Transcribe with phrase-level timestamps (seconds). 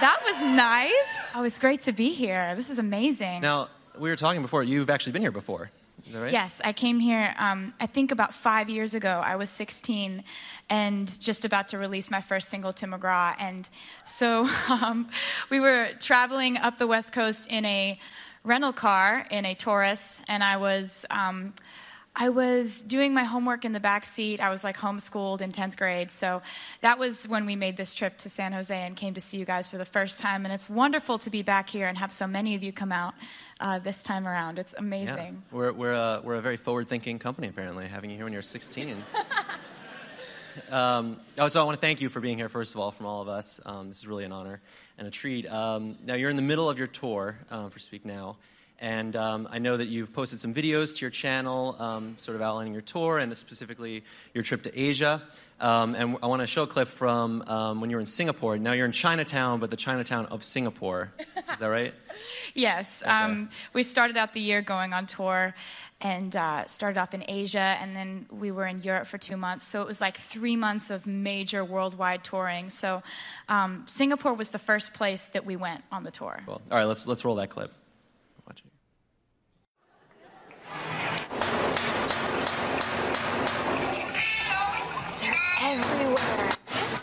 [0.00, 1.32] That was nice.
[1.34, 2.54] Oh, it's great to be here.
[2.54, 3.40] This is amazing.
[3.40, 3.68] Now,
[3.98, 4.62] we were talking before.
[4.62, 5.72] You've actually been here before.
[6.06, 6.32] Is that right?
[6.32, 9.20] Yes, I came here, um, I think about five years ago.
[9.24, 10.22] I was 16
[10.70, 13.34] and just about to release my first single, Tim McGraw.
[13.40, 13.68] And
[14.04, 15.08] so um,
[15.50, 17.98] we were traveling up the West Coast in a
[18.44, 21.06] rental car, in a Taurus, and I was.
[21.10, 21.54] Um,
[22.14, 24.40] I was doing my homework in the back seat.
[24.40, 26.10] I was like homeschooled in 10th grade.
[26.10, 26.42] So
[26.80, 29.44] that was when we made this trip to San Jose and came to see you
[29.44, 30.44] guys for the first time.
[30.44, 33.14] And it's wonderful to be back here and have so many of you come out
[33.60, 34.58] uh, this time around.
[34.58, 35.16] It's amazing.
[35.16, 35.56] Yeah.
[35.56, 38.42] We're, we're, a, we're a very forward thinking company, apparently, having you here when you're
[38.42, 39.04] 16.
[40.70, 43.06] um, oh, so I want to thank you for being here, first of all, from
[43.06, 43.60] all of us.
[43.64, 44.60] Um, this is really an honor
[44.98, 45.46] and a treat.
[45.46, 48.36] Um, now, you're in the middle of your tour uh, for Speak Now.
[48.80, 52.42] And um, I know that you've posted some videos to your channel, um, sort of
[52.42, 54.04] outlining your tour and specifically
[54.34, 55.20] your trip to Asia.
[55.60, 58.56] Um, and I want to show a clip from um, when you were in Singapore.
[58.56, 61.12] Now you're in Chinatown, but the Chinatown of Singapore.
[61.18, 61.92] Is that right?
[62.54, 63.02] yes.
[63.02, 63.10] Okay.
[63.10, 65.56] Um, we started out the year going on tour
[66.00, 69.66] and uh, started off in Asia, and then we were in Europe for two months.
[69.66, 72.70] So it was like three months of major worldwide touring.
[72.70, 73.02] So
[73.48, 76.40] um, Singapore was the first place that we went on the tour.
[76.46, 76.62] Cool.
[76.70, 77.72] All right, let's, let's roll that clip.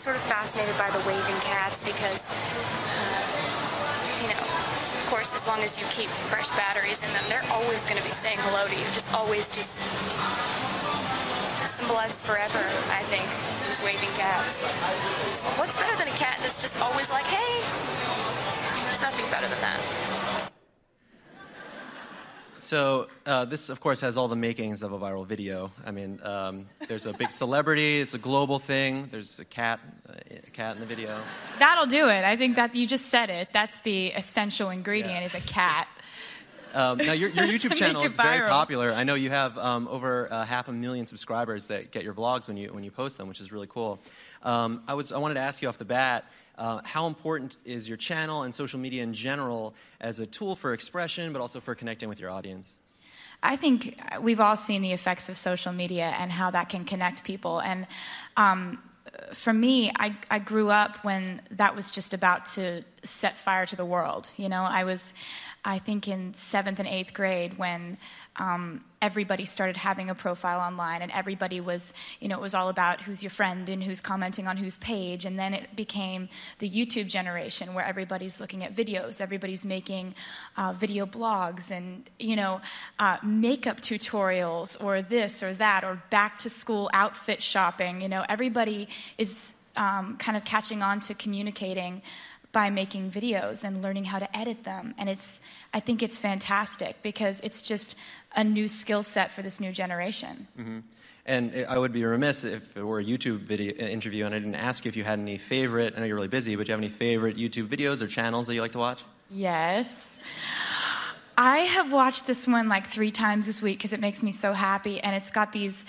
[0.06, 3.10] Sort of fascinated by the waving cats because, uh,
[4.22, 7.82] you know, of course, as long as you keep fresh batteries in them, they're always
[7.90, 8.86] going to be saying hello to you.
[8.94, 9.82] Just always just
[11.66, 12.62] symbolize forever,
[12.94, 13.26] I think,
[13.66, 14.62] these waving cats.
[15.58, 17.66] What's better than a cat that's just always like, hey?
[18.86, 20.05] There's nothing better than that.
[22.66, 25.70] So uh, this, of course, has all the makings of a viral video.
[25.84, 28.00] I mean, um, there's a big celebrity.
[28.00, 29.06] It's a global thing.
[29.08, 29.78] There's a cat,
[30.08, 31.22] a cat in the video.
[31.60, 32.24] That'll do it.
[32.24, 33.50] I think that you just said it.
[33.52, 35.26] That's the essential ingredient yeah.
[35.26, 35.86] is a cat.
[36.74, 38.92] Um, now your, your YouTube channel is very popular.
[38.92, 42.48] I know you have um, over uh, half a million subscribers that get your vlogs
[42.48, 44.00] when you when you post them, which is really cool.
[44.42, 46.24] Um, I was I wanted to ask you off the bat.
[46.58, 50.72] Uh, how important is your channel and social media in general as a tool for
[50.72, 52.78] expression, but also for connecting with your audience?
[53.42, 57.22] I think we've all seen the effects of social media and how that can connect
[57.24, 57.60] people.
[57.60, 57.86] And
[58.36, 58.82] um,
[59.34, 63.76] for me, I, I grew up when that was just about to set fire to
[63.76, 64.28] the world.
[64.36, 65.14] You know, I was,
[65.64, 67.98] I think, in seventh and eighth grade when
[68.36, 72.68] um, everybody started having a profile online and everybody was, you know, it was all
[72.68, 75.24] about who's your friend and who's commenting on whose page.
[75.24, 80.14] And then it became the YouTube generation where everybody's looking at videos, everybody's making
[80.56, 82.60] uh, video blogs and, you know,
[82.98, 88.02] uh, makeup tutorials or this or that or back to school outfit shopping.
[88.02, 92.02] You know, everybody is um, kind of catching on to communicating
[92.56, 94.94] by making videos and learning how to edit them.
[94.96, 95.42] And it's,
[95.74, 97.98] I think it's fantastic because it's just
[98.34, 100.48] a new skill set for this new generation.
[100.58, 100.78] Mm-hmm.
[101.26, 104.38] And I would be remiss if it were a YouTube video uh, interview and I
[104.38, 105.92] didn't ask you if you had any favorite.
[105.94, 108.46] I know you're really busy, but do you have any favorite YouTube videos or channels
[108.46, 109.04] that you like to watch?
[109.30, 110.18] Yes.
[111.36, 114.54] I have watched this one like three times this week because it makes me so
[114.54, 115.84] happy, and it's got these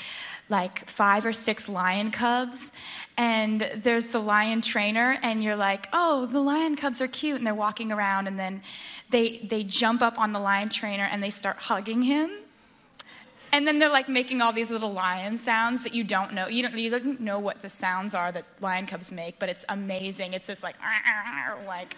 [0.50, 2.72] like five or six lion cubs
[3.18, 7.46] and there's the lion trainer and you're like oh the lion cubs are cute and
[7.46, 8.62] they're walking around and then
[9.09, 12.30] they they jump up on the lion trainer and they start hugging him
[13.52, 16.47] and then they're like making all these little lion sounds that you don't know.
[16.47, 19.66] You don't you don't know what the sounds are that lion cubs make but it's
[19.69, 20.34] amazing.
[20.34, 20.75] It's this like
[21.68, 21.96] like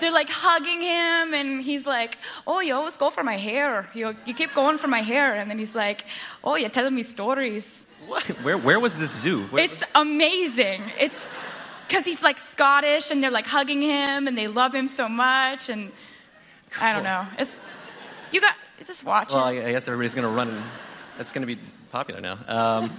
[0.00, 3.88] they're like hugging him and he's like oh you always go for my hair.
[3.94, 5.34] You, you keep going for my hair.
[5.34, 6.04] And then he's like
[6.42, 7.84] oh you're telling me stories.
[8.06, 8.24] What?
[8.42, 9.44] where, where was this zoo?
[9.48, 10.82] Where, it's amazing.
[10.98, 11.30] It's
[11.86, 15.68] because he's like scottish and they're like hugging him and they love him so much
[15.68, 15.90] and
[16.70, 16.86] cool.
[16.86, 17.26] i don't know.
[17.38, 17.54] It's
[18.32, 18.54] you got
[18.86, 19.64] just watch well, it.
[19.64, 20.64] I guess everybody's going to run and
[21.18, 21.60] that's going to be
[21.90, 22.38] popular now.
[22.46, 22.92] Um,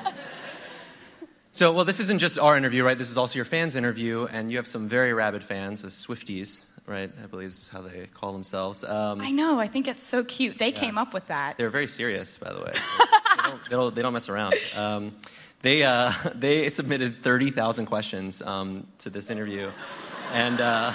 [1.54, 2.98] so, well, this isn't just our interview, right?
[2.98, 6.66] This is also your fans' interview, and you have some very rabid fans, the Swifties,
[6.86, 7.10] right?
[7.24, 8.84] I believe is how they call themselves.
[8.84, 9.58] Um, I know.
[9.58, 10.60] I think it's so cute.
[10.60, 10.80] They yeah.
[10.80, 11.58] came up with that.
[11.58, 12.74] They're very serious, by the way.
[13.38, 14.56] they, don't, they, don't, they, don't, mess around.
[14.76, 15.16] Um,
[15.62, 19.72] they, uh, they submitted 30,000 questions um, to this interview.
[20.34, 20.60] And.
[20.60, 20.94] Uh,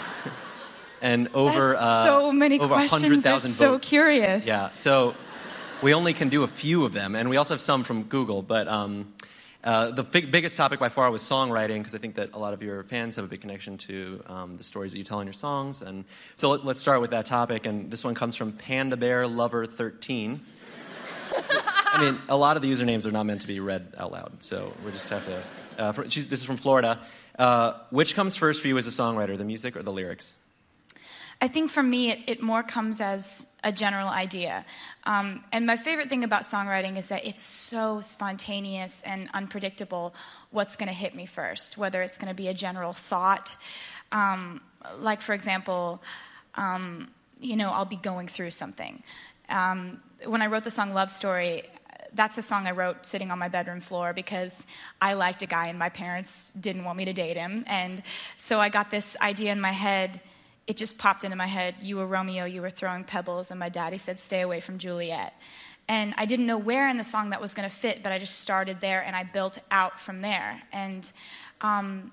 [1.00, 3.22] and over uh, so many over questions.
[3.22, 3.88] They're so votes.
[3.88, 4.46] curious.
[4.46, 5.14] Yeah, so
[5.82, 8.42] we only can do a few of them, and we also have some from Google.
[8.42, 9.12] But um,
[9.64, 12.52] uh, the big, biggest topic by far was songwriting, because I think that a lot
[12.52, 15.26] of your fans have a big connection to um, the stories that you tell in
[15.26, 15.80] your songs.
[15.80, 16.04] And
[16.36, 17.66] so let, us start with that topic.
[17.66, 20.40] And this one comes from Panda Bear Lover 13.
[21.36, 24.32] I mean, a lot of the usernames are not meant to be read out loud,
[24.40, 25.42] so we just have to.
[25.78, 27.00] Uh, for, this is from Florida.
[27.38, 30.36] Uh, which comes first for you as a songwriter, the music or the lyrics?
[31.40, 34.64] I think for me, it, it more comes as a general idea.
[35.04, 40.14] Um, and my favorite thing about songwriting is that it's so spontaneous and unpredictable
[40.50, 43.56] what's going to hit me first, whether it's going to be a general thought.
[44.12, 44.60] Um,
[44.98, 46.02] like, for example,
[46.54, 47.10] um,
[47.40, 49.02] you know, I'll be going through something.
[49.48, 51.64] Um, when I wrote the song Love Story,
[52.14, 54.66] that's a song I wrote sitting on my bedroom floor because
[55.00, 57.64] I liked a guy and my parents didn't want me to date him.
[57.66, 58.02] And
[58.36, 60.20] so I got this idea in my head.
[60.66, 61.74] It just popped into my head.
[61.82, 65.34] You were Romeo, you were throwing pebbles, and my daddy said, Stay away from Juliet.
[65.88, 68.18] And I didn't know where in the song that was going to fit, but I
[68.18, 70.62] just started there and I built out from there.
[70.72, 71.10] And
[71.60, 72.10] um,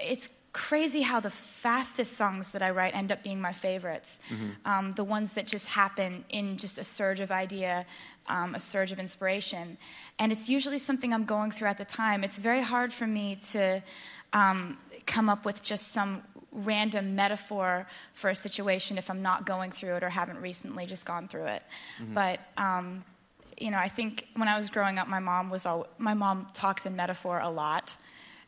[0.00, 4.18] it's crazy how the fastest songs that I write end up being my favorites.
[4.28, 4.70] Mm-hmm.
[4.70, 7.86] Um, the ones that just happen in just a surge of idea,
[8.26, 9.78] um, a surge of inspiration.
[10.18, 12.24] And it's usually something I'm going through at the time.
[12.24, 13.82] It's very hard for me to
[14.32, 16.22] um, come up with just some
[16.52, 21.06] random metaphor for a situation if I'm not going through it or haven't recently just
[21.06, 21.62] gone through it.
[22.00, 22.14] Mm-hmm.
[22.14, 23.04] But um,
[23.58, 26.48] you know, I think when I was growing up, my mom was all, my mom
[26.52, 27.96] talks in metaphor a lot.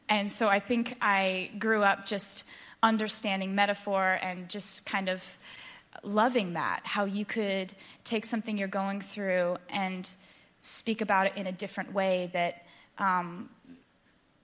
[0.09, 2.45] And so I think I grew up just
[2.83, 5.23] understanding metaphor and just kind of
[6.03, 7.73] loving that how you could
[8.03, 10.11] take something you're going through and
[10.61, 12.67] speak about it in a different way that
[12.99, 13.49] um,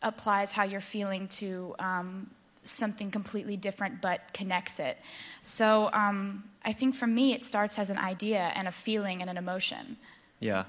[0.02, 2.30] applies how you're feeling to um,
[2.64, 4.98] something completely different but connects it.
[5.42, 9.30] So um, I think for me, it starts as an idea and a feeling and
[9.30, 9.96] an emotion.
[10.40, 10.64] Yeah.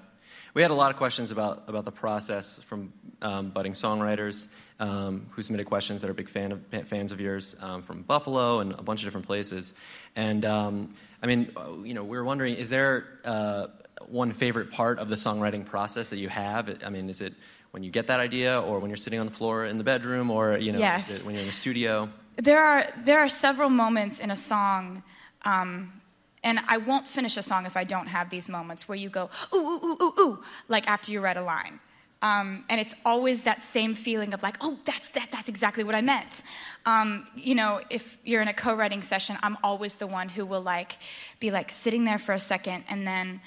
[0.54, 2.92] We had a lot of questions about, about the process from
[3.22, 4.48] um, budding songwriters
[4.80, 8.60] um, who submitted questions that are big fan of, fans of yours um, from Buffalo
[8.60, 9.74] and a bunch of different places.
[10.16, 13.68] And um, I mean, uh, you know, we were wondering, is there uh,
[14.08, 16.80] one favorite part of the songwriting process that you have?
[16.84, 17.34] I mean, is it
[17.72, 20.30] when you get that idea, or when you're sitting on the floor in the bedroom,
[20.30, 21.26] or you know, yes.
[21.26, 22.10] when you're in the studio?
[22.38, 25.04] There are there are several moments in a song.
[25.44, 26.02] Um,
[26.44, 29.30] and I won't finish a song if I don't have these moments where you go,
[29.54, 31.80] ooh, ooh, ooh, ooh, ooh, like after you read a line.
[32.24, 35.96] Um, and it's always that same feeling of like, oh, that's that, that's exactly what
[35.96, 36.44] I meant.
[36.86, 40.62] Um, you know, if you're in a co-writing session, I'm always the one who will
[40.62, 40.98] like
[41.40, 43.42] be like sitting there for a second, and then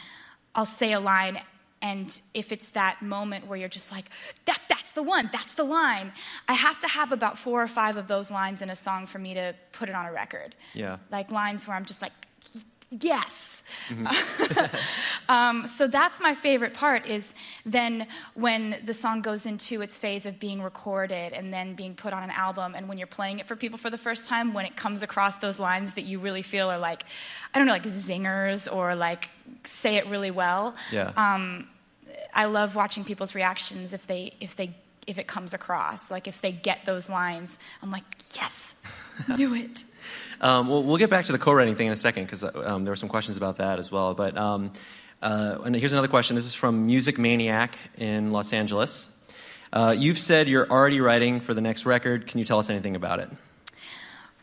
[0.54, 1.40] I'll say a line,
[1.84, 4.06] and if it's that moment where you're just like,
[4.46, 6.12] that that's the one, that's the line,
[6.48, 9.18] I have to have about four or five of those lines in a song for
[9.18, 10.56] me to put it on a record.
[10.72, 12.12] Yeah, like lines where I'm just like,
[12.90, 13.62] yes.
[13.90, 14.76] Mm-hmm.
[15.28, 17.34] um, so that's my favorite part is
[17.66, 22.14] then when the song goes into its phase of being recorded and then being put
[22.14, 24.64] on an album, and when you're playing it for people for the first time, when
[24.64, 27.04] it comes across those lines that you really feel are like,
[27.52, 29.28] I don't know, like zingers or like
[29.64, 30.74] say it really well.
[30.90, 31.12] Yeah.
[31.14, 31.68] Um,
[32.34, 34.74] I love watching people's reactions if they if they
[35.06, 37.58] if it comes across like if they get those lines.
[37.82, 38.04] I'm like,
[38.34, 38.74] yes,
[39.36, 39.84] knew it.
[40.40, 42.92] Um, well, we'll get back to the co-writing thing in a second because um, there
[42.92, 44.14] were some questions about that as well.
[44.14, 44.72] But um,
[45.22, 46.36] uh, and here's another question.
[46.36, 49.10] This is from Music Maniac in Los Angeles.
[49.72, 52.26] Uh, you've said you're already writing for the next record.
[52.26, 53.28] Can you tell us anything about it?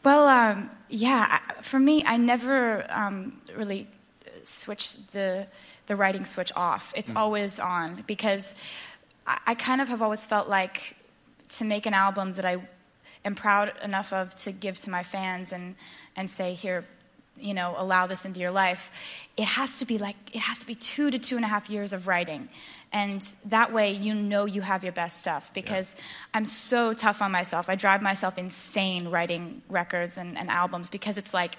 [0.03, 1.39] Well, um, yeah.
[1.61, 3.87] For me, I never um, really
[4.43, 5.45] switched the
[5.87, 6.93] the writing switch off.
[6.95, 7.17] It's mm.
[7.17, 8.55] always on because
[9.25, 10.95] I, I kind of have always felt like
[11.49, 12.57] to make an album that I
[13.25, 15.75] am proud enough of to give to my fans and,
[16.15, 16.85] and say, here,
[17.37, 18.91] you know, allow this into your life,
[19.37, 21.69] it has to be like, it has to be two to two and a half
[21.69, 22.49] years of writing.
[22.93, 26.03] And that way you know you have your best stuff because yeah.
[26.33, 27.69] I'm so tough on myself.
[27.69, 31.55] I drive myself insane writing records and, and albums because it's like,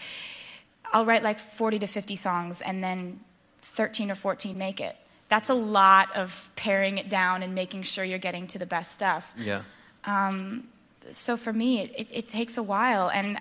[0.93, 3.21] I'll write like 40 to 50 songs and then
[3.69, 4.97] 13 or 14 make it.
[5.29, 8.93] That's a lot of paring it down and making sure you're getting to the best
[8.93, 9.33] stuff.
[9.39, 9.63] Yeah.
[10.05, 10.69] Um,
[11.11, 13.11] so for me, it, it, it takes a while.
[13.11, 13.39] And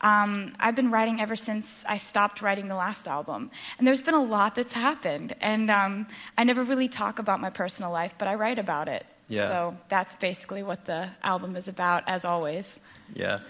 [0.00, 3.50] um, I've been writing ever since I stopped writing the last album.
[3.78, 5.34] And there's been a lot that's happened.
[5.40, 6.06] And um,
[6.38, 9.06] I never really talk about my personal life, but I write about it.
[9.28, 9.48] Yeah.
[9.48, 12.80] So that's basically what the album is about, as always.
[13.14, 13.40] Yeah.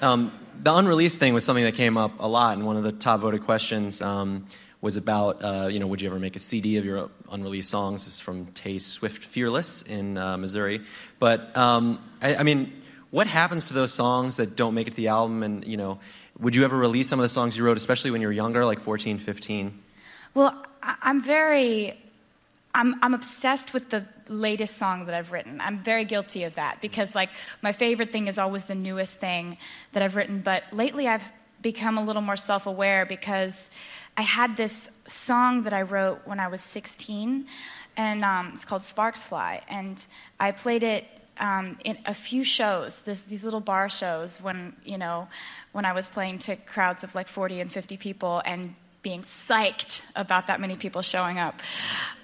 [0.00, 2.92] Um, the unreleased thing was something that came up a lot, and one of the
[2.92, 4.46] top voted questions um,
[4.84, 8.04] was about, uh, you know, would you ever make a CD of your unreleased songs?
[8.04, 10.82] This is from Tay Swift Fearless in uh, Missouri.
[11.18, 12.70] But, um, I, I, mean,
[13.10, 15.42] what happens to those songs that don't make it to the album?
[15.42, 16.00] And, you know,
[16.38, 18.66] would you ever release some of the songs you wrote, especially when you were younger,
[18.66, 19.82] like 14, 15?
[20.34, 21.98] Well, I'm very,
[22.74, 25.62] I'm, I'm obsessed with the latest song that I've written.
[25.62, 27.30] I'm very guilty of that because, like,
[27.62, 29.56] my favorite thing is always the newest thing
[29.92, 30.42] that I've written.
[30.42, 31.24] But lately I've
[31.64, 33.70] become a little more self aware because
[34.16, 37.46] I had this song that I wrote when I was 16,
[37.96, 39.62] and um, it's called Sparks Fly.
[39.68, 40.04] And
[40.38, 41.04] I played it
[41.38, 45.28] um, in a few shows, this, these little bar shows, when you know,
[45.72, 50.00] when I was playing to crowds of like 40 and 50 people, and being psyched
[50.16, 51.60] about that many people showing up.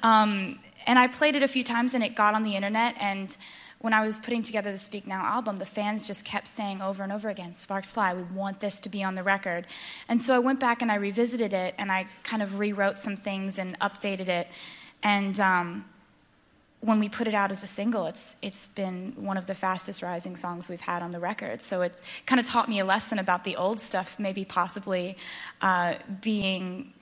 [0.02, 3.37] Um, and I played it a few times, and it got on the internet, and
[3.80, 7.02] when I was putting together the Speak Now album, the fans just kept saying over
[7.02, 9.66] and over again, Sparks Fly, we want this to be on the record.
[10.08, 13.16] And so I went back and I revisited it and I kind of rewrote some
[13.16, 14.49] things and updated it.
[15.02, 15.87] And um,
[16.80, 20.02] when we put it out as a single, it's, it's been one of the fastest
[20.02, 21.62] rising songs we've had on the record.
[21.62, 25.16] So it's kind of taught me a lesson about the old stuff, maybe possibly
[25.62, 26.92] uh, being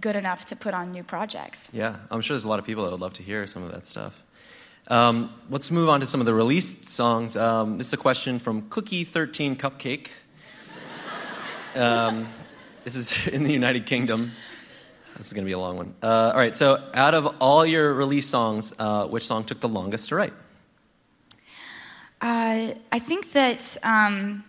[0.00, 1.70] good enough to put on new projects.
[1.74, 3.70] Yeah, I'm sure there's a lot of people that would love to hear some of
[3.72, 4.22] that stuff.
[4.88, 7.36] Um, let's move on to some of the released songs.
[7.36, 10.08] Um, this is a question from Cookie13 Cupcake.
[11.74, 12.28] Um,
[12.84, 14.32] this is in the United Kingdom.
[15.18, 15.94] This is going to be a long one.
[16.02, 19.68] Uh, all right, so out of all your released songs, uh, which song took the
[19.68, 20.32] longest to write?
[22.22, 24.42] Uh, I think that um,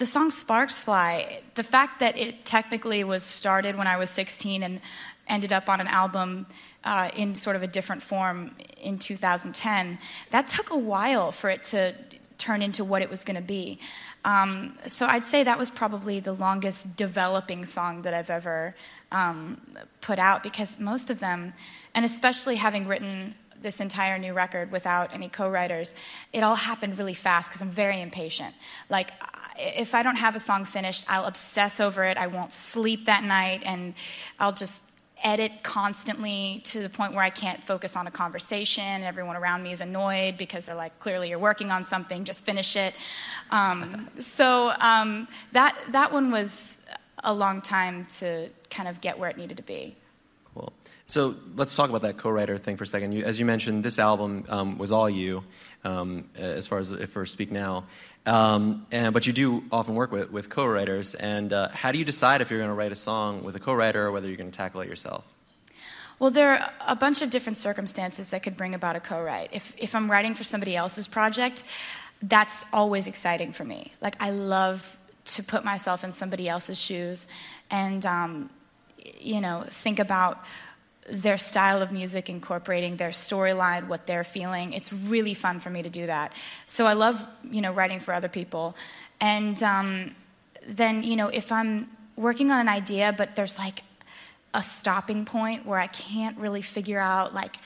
[0.00, 4.62] the song Sparks Fly, the fact that it technically was started when I was 16
[4.62, 4.80] and
[5.30, 6.46] ended up on an album
[6.84, 9.98] uh, in sort of a different form in 2010,
[10.30, 11.94] that took a while for it to
[12.36, 13.78] turn into what it was going to be.
[14.24, 18.74] Um, so I'd say that was probably the longest developing song that I've ever
[19.12, 19.60] um,
[20.00, 21.52] put out because most of them,
[21.94, 25.94] and especially having written this entire new record without any co-writers,
[26.32, 28.54] it all happened really fast because I'm very impatient.
[28.88, 29.10] Like
[29.58, 32.16] if I don't have a song finished, I'll obsess over it.
[32.16, 33.94] I won't sleep that night, and
[34.38, 34.82] I'll just
[35.22, 38.84] edit constantly to the point where I can't focus on a conversation.
[38.84, 42.44] And everyone around me is annoyed because they're like, clearly you're working on something, just
[42.44, 42.94] finish it.
[43.50, 46.80] Um, so um, that, that one was
[47.22, 49.96] a long time to kind of get where it needed to be.
[50.54, 50.72] Cool.
[51.06, 53.12] So let's talk about that co-writer thing for a second.
[53.12, 55.44] You, as you mentioned, this album um, was all you,
[55.84, 57.84] um, as far as if for Speak Now.
[58.26, 61.14] Um, and, but you do often work with, with co-writers.
[61.14, 63.60] And uh, how do you decide if you're going to write a song with a
[63.60, 65.24] co-writer or whether you're going to tackle it yourself?
[66.18, 69.50] Well, there are a bunch of different circumstances that could bring about a co-write.
[69.52, 71.62] If, if I'm writing for somebody else's project,
[72.22, 73.92] that's always exciting for me.
[74.02, 77.26] Like I love to put myself in somebody else's shoes
[77.70, 78.50] and um,
[79.18, 80.44] you know think about
[81.10, 84.72] their style of music, incorporating their storyline, what they're feeling.
[84.72, 86.32] It's really fun for me to do that.
[86.66, 88.76] So I love, you know, writing for other people.
[89.20, 90.14] And um,
[90.66, 93.82] then, you know, if I'm working on an idea, but there's like
[94.54, 97.56] a stopping point where I can't really figure out like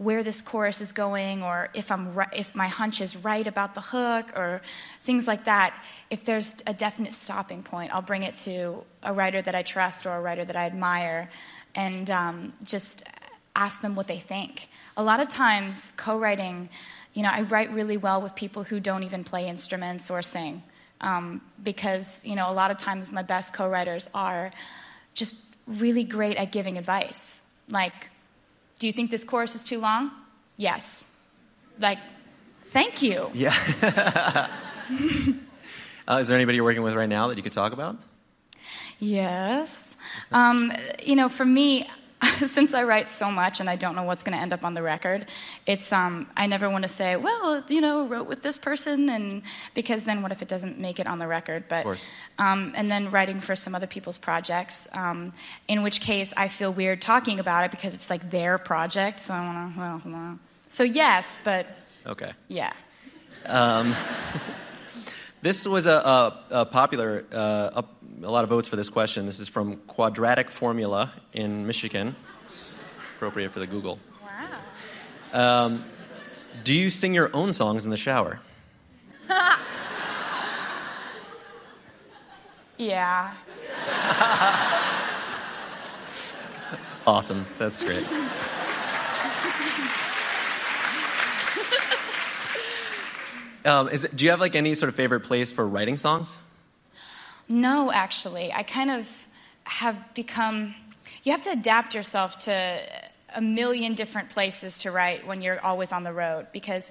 [0.00, 3.82] where this chorus is going, or if I'm if my hunch is right about the
[3.82, 4.62] hook, or
[5.04, 5.74] things like that.
[6.08, 10.06] If there's a definite stopping point, I'll bring it to a writer that I trust
[10.06, 11.28] or a writer that I admire
[11.74, 13.02] and um, just
[13.54, 14.70] ask them what they think.
[14.96, 16.70] A lot of times, co writing,
[17.12, 20.62] you know, I write really well with people who don't even play instruments or sing.
[21.02, 24.50] Um, because, you know, a lot of times my best co writers are
[25.12, 27.42] just really great at giving advice.
[27.68, 28.08] Like,
[28.80, 30.10] do you think this chorus is too long?
[30.56, 31.04] Yes.
[31.78, 31.98] Like,
[32.70, 33.30] thank you.
[33.34, 33.54] Yeah.
[36.08, 37.98] uh, is there anybody you're working with right now that you could talk about?
[38.98, 39.84] Yes.
[40.32, 40.72] Um,
[41.02, 41.88] you know, for me,
[42.46, 44.74] since I write so much and I don't know what's going to end up on
[44.74, 45.26] the record,
[45.66, 49.42] it's um, I never want to say, well, you know, wrote with this person, and
[49.74, 51.64] because then what if it doesn't make it on the record?
[51.68, 51.86] But
[52.38, 55.32] um, and then writing for some other people's projects, um,
[55.68, 59.20] in which case I feel weird talking about it because it's like their project.
[59.20, 61.66] So I want to, well, well, so yes, but
[62.06, 62.72] okay, yeah.
[65.42, 67.24] This was a, a, a popular.
[67.32, 67.82] Uh,
[68.22, 69.26] a lot of votes for this question.
[69.26, 72.14] This is from Quadratic Formula in Michigan.
[72.42, 72.78] It's
[73.16, 73.98] appropriate for the Google.
[75.32, 75.64] Wow.
[75.64, 75.84] Um,
[76.64, 78.40] do you sing your own songs in the shower?
[82.78, 83.32] yeah.
[87.06, 87.46] awesome.
[87.58, 88.06] That's great.
[93.64, 96.38] Um, is do you have like any sort of favorite place for writing songs?
[97.48, 98.52] No, actually.
[98.52, 99.08] I kind of
[99.64, 100.74] have become,
[101.24, 102.80] you have to adapt yourself to
[103.34, 106.90] a million different places to write when you're always on the road because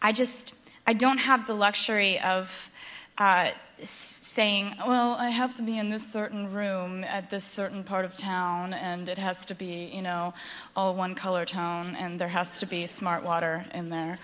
[0.00, 0.54] I just,
[0.86, 2.70] I don't have the luxury of
[3.18, 3.50] uh,
[3.82, 8.16] saying, well, I have to be in this certain room at this certain part of
[8.16, 10.34] town, and it has to be, you know,
[10.76, 14.18] all one color tone, and there has to be smart water in there.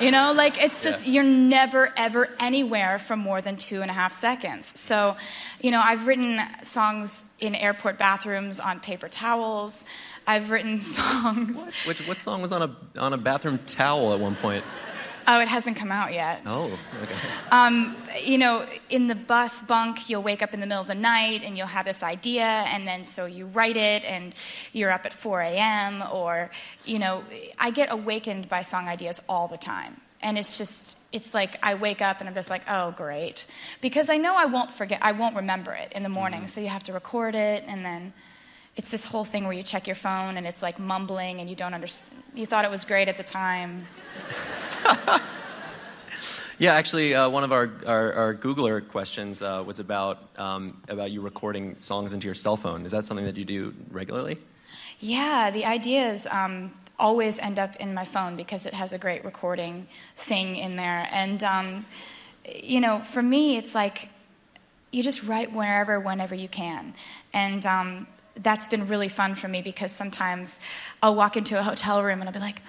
[0.00, 1.12] You know, like it's just, yeah.
[1.12, 4.78] you're never, ever anywhere for more than two and a half seconds.
[4.80, 5.16] So,
[5.60, 9.84] you know, I've written songs in airport bathrooms on paper towels.
[10.26, 11.56] I've written songs.
[11.56, 11.74] What?
[11.86, 14.64] Which, what song was on a, on a bathroom towel at one point?
[15.26, 16.42] Oh, it hasn't come out yet.
[16.46, 17.14] Oh, okay.
[17.50, 20.94] Um, you know, in the bus bunk, you'll wake up in the middle of the
[20.94, 24.34] night and you'll have this idea, and then so you write it, and
[24.72, 26.02] you're up at 4 a.m.
[26.12, 26.50] Or,
[26.84, 27.24] you know,
[27.58, 30.00] I get awakened by song ideas all the time.
[30.22, 33.46] And it's just, it's like I wake up and I'm just like, oh, great.
[33.80, 36.40] Because I know I won't forget, I won't remember it in the morning.
[36.40, 36.48] Mm-hmm.
[36.48, 38.12] So you have to record it, and then
[38.76, 41.56] it's this whole thing where you check your phone and it's like mumbling and you
[41.56, 42.22] don't understand.
[42.34, 43.86] You thought it was great at the time.
[46.58, 51.10] yeah, actually, uh, one of our, our, our Googler questions uh, was about, um, about
[51.10, 52.84] you recording songs into your cell phone.
[52.84, 54.38] Is that something that you do regularly?
[54.98, 59.24] Yeah, the ideas um, always end up in my phone because it has a great
[59.24, 61.08] recording thing in there.
[61.10, 61.86] And, um,
[62.44, 64.08] you know, for me, it's like
[64.90, 66.94] you just write wherever, whenever you can.
[67.32, 68.06] And um,
[68.36, 70.60] that's been really fun for me because sometimes
[71.02, 72.60] I'll walk into a hotel room and I'll be like,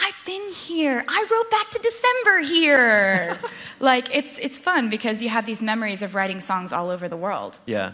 [0.00, 1.04] I've been here.
[1.08, 3.38] I wrote back to December here.
[3.80, 7.16] like it's it's fun because you have these memories of writing songs all over the
[7.16, 7.58] world.
[7.66, 7.92] Yeah,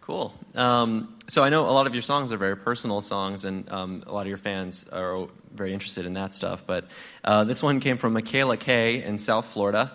[0.00, 0.32] cool.
[0.54, 4.02] Um, so I know a lot of your songs are very personal songs, and um,
[4.06, 6.62] a lot of your fans are very interested in that stuff.
[6.66, 6.86] But
[7.24, 9.92] uh, this one came from Michaela K in South Florida.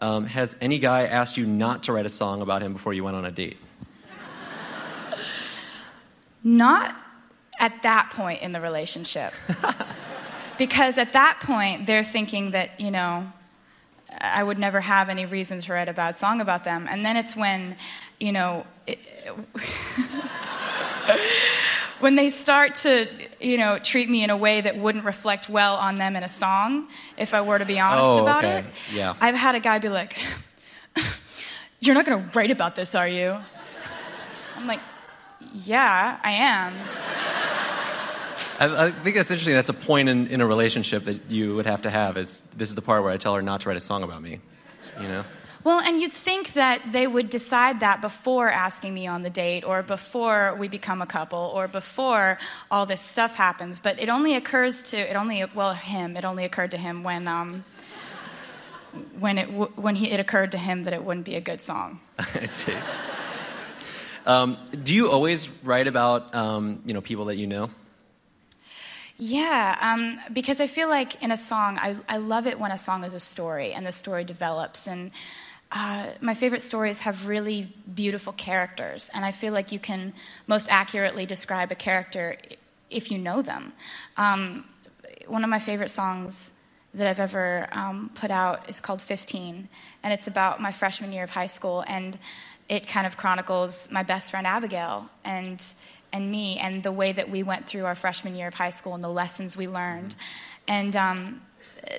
[0.00, 3.02] Um, has any guy asked you not to write a song about him before you
[3.02, 3.56] went on a date?
[6.44, 6.94] Not
[7.58, 9.32] at that point in the relationship.
[10.58, 13.26] because at that point, they're thinking that, you know,
[14.20, 16.86] I would never have any reason to write a bad song about them.
[16.90, 17.76] And then it's when,
[18.18, 18.98] you know, it,
[22.00, 23.06] when they start to,
[23.40, 26.28] you know, treat me in a way that wouldn't reflect well on them in a
[26.28, 28.58] song, if I were to be honest oh, about okay.
[28.58, 28.64] it.
[28.94, 29.14] Yeah.
[29.20, 30.18] I've had a guy be like,
[31.80, 33.36] You're not going to write about this, are you?
[34.56, 34.80] I'm like,
[35.52, 37.37] Yeah, I am.
[38.58, 39.54] I, I, think that's interesting.
[39.54, 42.16] That's a point in, in a relationship that you would have to have.
[42.16, 44.20] Is this is the part where I tell her not to write a song about
[44.20, 44.40] me,
[45.00, 45.24] you know?
[45.64, 49.64] Well, and you'd think that they would decide that before asking me on the date,
[49.64, 52.38] or before we become a couple, or before
[52.70, 53.80] all this stuff happens.
[53.80, 56.16] But it only occurs to it only well him.
[56.16, 57.64] It only occurred to him when um,
[59.18, 62.00] when it when he, it occurred to him that it wouldn't be a good song.
[62.18, 62.76] I see.
[64.26, 67.70] Um, do you always write about um, you know people that you know?
[69.18, 72.78] Yeah, um, because I feel like in a song, I, I love it when a
[72.78, 74.86] song is a story and the story develops.
[74.86, 75.10] And
[75.72, 80.14] uh, my favorite stories have really beautiful characters, and I feel like you can
[80.46, 82.36] most accurately describe a character
[82.90, 83.72] if you know them.
[84.16, 84.64] Um,
[85.26, 86.52] one of my favorite songs
[86.94, 89.68] that I've ever um, put out is called 15,
[90.04, 92.16] and it's about my freshman year of high school, and
[92.68, 95.62] it kind of chronicles my best friend Abigail and
[96.12, 98.94] and me and the way that we went through our freshman year of high school
[98.94, 100.14] and the lessons we learned.
[100.66, 101.42] And um,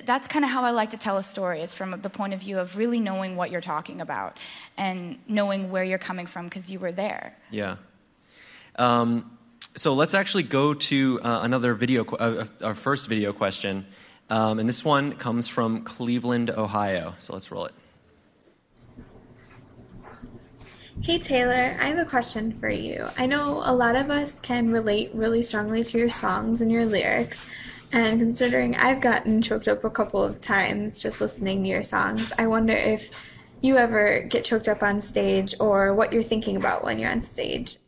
[0.04, 2.40] that's kind of how I like to tell a story, is from the point of
[2.40, 4.38] view of really knowing what you're talking about
[4.76, 7.36] and knowing where you're coming from because you were there.
[7.50, 7.76] Yeah.
[8.76, 9.38] Um,
[9.76, 13.86] so let's actually go to uh, another video, uh, uh, our first video question.
[14.28, 17.14] Um, and this one comes from Cleveland, Ohio.
[17.18, 17.74] So let's roll it.
[21.02, 23.06] Hey Taylor, I have a question for you.
[23.16, 26.84] I know a lot of us can relate really strongly to your songs and your
[26.84, 27.48] lyrics,
[27.90, 32.34] and considering I've gotten choked up a couple of times just listening to your songs,
[32.38, 36.84] I wonder if you ever get choked up on stage or what you're thinking about
[36.84, 37.78] when you're on stage.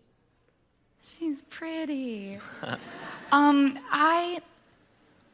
[1.03, 2.39] She's pretty.
[3.33, 4.41] um, I,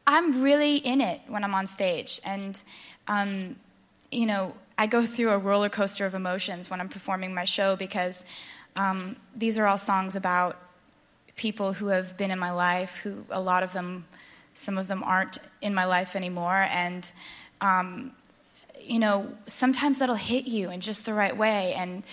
[0.05, 2.61] I'm really in it when I'm on stage, and
[3.07, 3.55] um,
[4.11, 7.75] you know, I go through a roller coaster of emotions when I'm performing my show
[7.75, 8.23] because
[8.77, 10.57] um, these are all songs about
[11.35, 14.05] people who have been in my life, who a lot of them,
[14.53, 16.65] some of them aren't in my life anymore.
[16.71, 17.11] And,
[17.59, 18.13] um,
[18.81, 21.73] you know, sometimes that'll hit you in just the right way.
[21.73, 22.03] And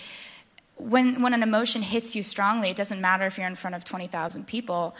[0.75, 3.85] when, when an emotion hits you strongly, it doesn't matter if you're in front of
[3.85, 4.93] 20,000 people,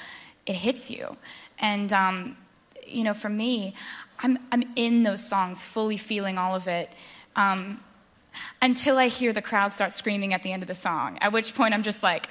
[0.46, 1.18] it hits you.
[1.60, 2.38] And, um,
[2.88, 3.76] you know, for me,
[4.20, 6.94] I'm, I'm in those songs, fully feeling all of it.
[7.38, 7.80] Um,
[8.62, 11.56] until I hear the crowd start screaming at the end of the song, at which
[11.56, 12.28] point I'm just like,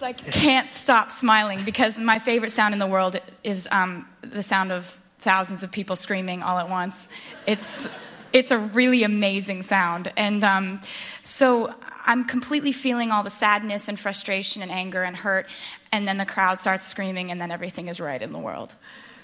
[0.00, 4.72] like can't stop smiling because my favorite sound in the world is um, the sound
[4.72, 7.08] of thousands of people screaming all at once.
[7.46, 7.88] It's
[8.32, 10.12] it's a really amazing sound.
[10.16, 10.80] And um,
[11.22, 11.74] so
[12.04, 15.50] I'm completely feeling all the sadness and frustration and anger and hurt,
[15.90, 18.74] and then the crowd starts screaming, and then everything is right in the world.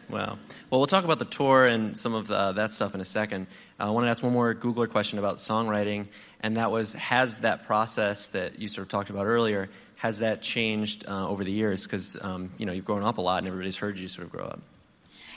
[0.09, 0.39] Wow.
[0.71, 3.47] Well, we'll talk about the tour and some of the, that stuff in a second.
[3.83, 6.07] I want to ask one more Googler question about songwriting,
[6.41, 10.41] and that was Has that process that you sort of talked about earlier, has that
[10.41, 11.83] changed uh, over the years?
[11.85, 14.33] Because um, you know, you've grown up a lot and everybody's heard you sort of
[14.33, 14.61] grow up.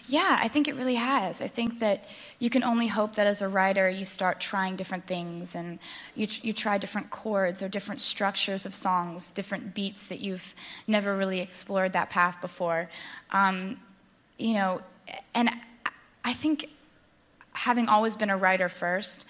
[0.08, 1.42] Yeah, I think it really has.
[1.42, 2.06] I think that
[2.38, 5.80] you can only hope that as a writer you start trying different things and
[6.14, 10.54] you, you try different chords or different structures of songs, different beats that you've
[10.86, 12.92] never really explored that path before.
[13.32, 13.80] Um,
[14.38, 14.82] you know,
[15.34, 15.50] and
[16.24, 16.70] I think
[17.66, 19.26] having always been a writer first,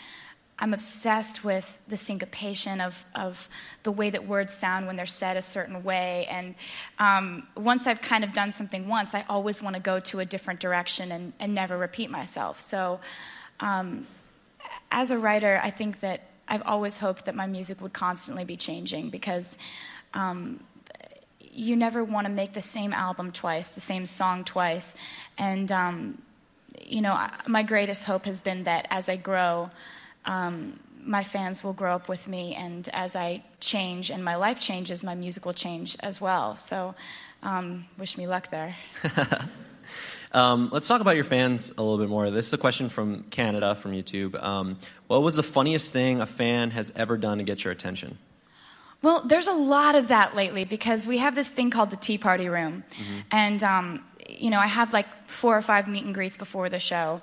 [0.59, 3.47] I'm obsessed with the syncopation of, of
[3.83, 6.27] the way that words sound when they're said a certain way.
[6.29, 6.55] And
[6.99, 10.25] um, once I've kind of done something once, I always want to go to a
[10.25, 12.59] different direction and, and never repeat myself.
[12.59, 12.99] So,
[13.61, 14.05] um,
[14.91, 18.57] as a writer, I think that I've always hoped that my music would constantly be
[18.57, 19.57] changing because
[20.13, 20.59] um,
[21.39, 24.93] you never want to make the same album twice, the same song twice.
[25.37, 26.21] And, um,
[26.81, 29.69] you know, my greatest hope has been that as I grow,
[30.25, 34.59] um, my fans will grow up with me, and as I change and my life
[34.59, 36.57] changes, my music will change as well.
[36.57, 36.95] So,
[37.43, 38.75] um, wish me luck there.
[40.31, 42.31] um, let's talk about your fans a little bit more.
[42.31, 44.41] This is a question from Canada, from YouTube.
[44.41, 48.17] Um, what was the funniest thing a fan has ever done to get your attention?
[49.03, 52.17] Well, there's a lot of that lately because we have this thing called the Tea
[52.17, 52.83] Party Room.
[52.91, 53.19] Mm-hmm.
[53.31, 56.79] And, um, you know, I have like four or five meet and greets before the
[56.79, 57.21] show.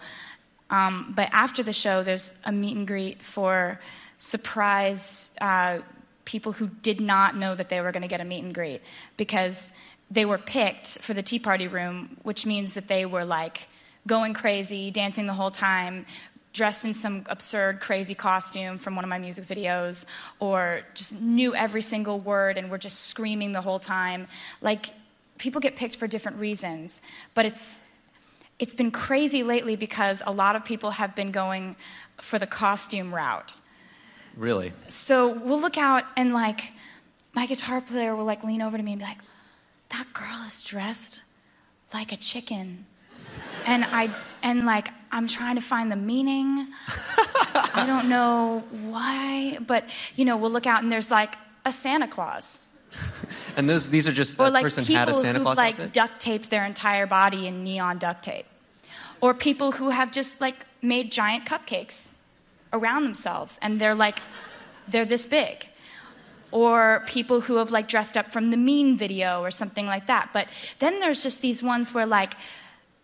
[0.70, 3.78] Um, but after the show, there's a meet and greet for
[4.18, 5.80] surprise uh,
[6.24, 8.80] people who did not know that they were going to get a meet and greet
[9.16, 9.72] because
[10.10, 13.68] they were picked for the Tea Party room, which means that they were like
[14.06, 16.06] going crazy, dancing the whole time,
[16.52, 20.04] dressed in some absurd, crazy costume from one of my music videos,
[20.38, 24.26] or just knew every single word and were just screaming the whole time.
[24.60, 24.86] Like,
[25.42, 27.02] people get picked for different reasons,
[27.34, 27.80] but it's
[28.60, 31.74] it's been crazy lately because a lot of people have been going
[32.20, 33.56] for the costume route.
[34.36, 34.72] Really?
[34.86, 36.72] So we'll look out and like
[37.34, 39.18] my guitar player will like lean over to me and be like,
[39.88, 41.20] "That girl is dressed
[41.92, 42.86] like a chicken."
[43.66, 46.68] and I and like I'm trying to find the meaning.
[47.74, 52.06] I don't know why, but you know, we'll look out and there's like a Santa
[52.06, 52.62] Claus.
[53.56, 55.74] and those these are just or like person people had a Santa who've Claus like
[55.74, 55.92] outfit?
[55.92, 58.46] duct taped their entire body in neon duct tape.
[59.20, 62.10] Or people who have just like made giant cupcakes
[62.72, 64.20] around themselves and they're like
[64.88, 65.68] they're this big.
[66.50, 70.30] Or people who have like dressed up from the mean video or something like that.
[70.32, 70.48] But
[70.80, 72.34] then there's just these ones where like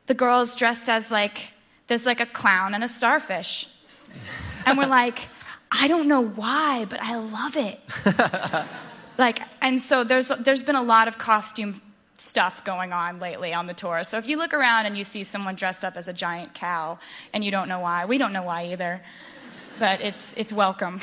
[0.07, 1.53] the girl's dressed as like
[1.87, 3.67] there's like a clown and a starfish.
[4.67, 5.29] And we're like
[5.71, 7.81] i don't know why but i love it
[9.19, 11.81] like and so there's there's been a lot of costume
[12.21, 14.05] stuff going on lately on the tour.
[14.05, 16.99] So if you look around and you see someone dressed up as a giant cow
[17.33, 19.01] and you don't know why, we don't know why either,
[19.79, 21.01] but it's, it's welcome.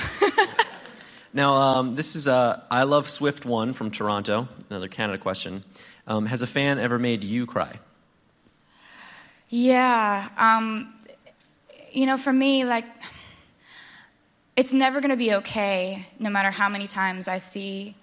[1.34, 5.64] now, um, this is a I Love Swift one from Toronto, another Canada question.
[6.08, 7.80] Um, has a fan ever made you cry?
[9.50, 10.30] Yeah.
[10.38, 10.94] Um,
[11.92, 12.86] you know, for me, like,
[14.56, 17.96] it's never going to be okay no matter how many times I see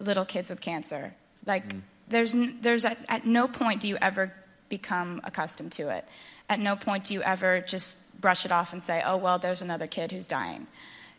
[0.00, 1.14] little kids with cancer.
[1.46, 4.32] Like, mm there's, there's at, at no point do you ever
[4.68, 6.04] become accustomed to it.
[6.48, 9.62] At no point do you ever just brush it off and say, oh, well, there's
[9.62, 10.66] another kid who's dying.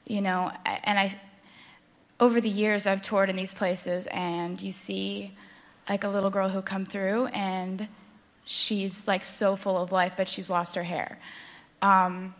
[0.05, 1.19] You know, and I,
[2.19, 5.31] over the years, I've toured in these places, and you see
[5.87, 7.87] like a little girl who come through, and
[8.45, 11.17] she's like so full of life, but she's lost her hair.
[11.81, 12.35] Um,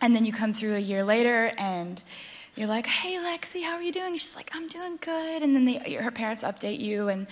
[0.00, 2.02] and then you come through a year later, and
[2.54, 5.64] you're like, "Hey, Lexi, how are you doing?" She's like, "I'm doing good." And then
[5.64, 7.26] they, her parents update you, and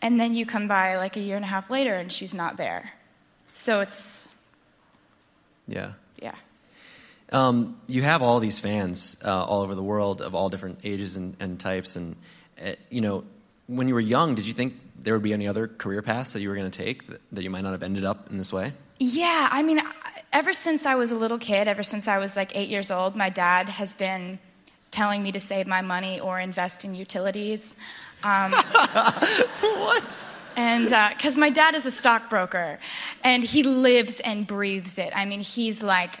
[0.00, 2.56] and then you come by like a year and a half later and she's not
[2.56, 2.92] there.
[3.52, 4.28] So it's.
[5.66, 5.92] Yeah.
[6.20, 6.34] Yeah.
[7.30, 11.16] Um, you have all these fans uh, all over the world of all different ages
[11.16, 11.96] and, and types.
[11.96, 12.16] And,
[12.64, 13.24] uh, you know,
[13.66, 16.40] when you were young, did you think there would be any other career paths that
[16.40, 18.52] you were going to take that, that you might not have ended up in this
[18.52, 18.72] way?
[18.98, 19.48] Yeah.
[19.50, 19.82] I mean,
[20.32, 23.14] ever since I was a little kid, ever since I was like eight years old,
[23.14, 24.38] my dad has been
[24.98, 27.76] telling me to save my money or invest in utilities.
[28.24, 28.50] Um,
[29.60, 30.18] what?
[30.56, 32.80] And because uh, my dad is a stockbroker
[33.22, 35.12] and he lives and breathes it.
[35.14, 36.14] I mean, he's like,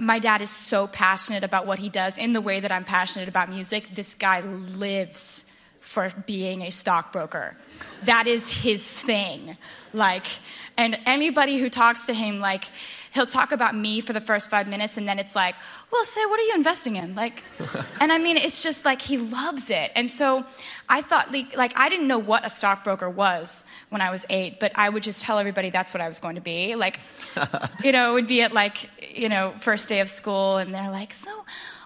[0.00, 3.28] my dad is so passionate about what he does in the way that I'm passionate
[3.28, 3.92] about music.
[3.92, 4.40] This guy
[4.86, 5.44] lives
[5.80, 7.56] for being a stockbroker.
[8.04, 9.56] That is his thing.
[9.92, 10.28] Like,
[10.76, 12.66] and anybody who talks to him, like,
[13.12, 15.54] he'll talk about me for the first five minutes, and then it's like,
[15.92, 17.14] well, say, what are you investing in?
[17.14, 17.42] Like,
[18.00, 19.92] and I mean, it's just like he loves it.
[19.94, 20.44] And so
[20.88, 24.60] I thought, like, like, I didn't know what a stockbroker was when I was eight,
[24.60, 26.74] but I would just tell everybody that's what I was going to be.
[26.74, 27.00] Like,
[27.84, 30.90] you know, it would be at like, you know, first day of school, and they're
[30.90, 31.44] like, so